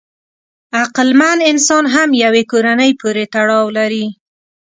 عقلمن 0.83 1.37
انسان 1.51 1.83
هم 1.95 2.09
یوې 2.23 2.43
کورنۍ 2.51 2.91
پورې 3.01 3.23
تړاو 3.33 3.65
لري. 3.77 4.05